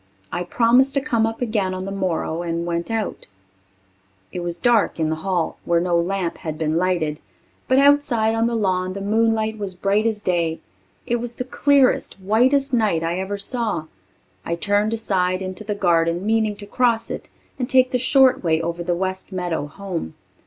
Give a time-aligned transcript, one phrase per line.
[0.31, 3.27] I promised to come up again on the morrow and went out.
[4.31, 7.19] It was dark in the hall, where no lamp had been lighted,
[7.67, 10.59] but outside on the lawn the moonlight was bright as day.
[11.05, 13.85] It was the clearest, whitest night I ever saw.
[14.43, 17.29] I turned aside into the garden, meaning to cross it,
[17.59, 20.15] and take the short way over the west meadow home.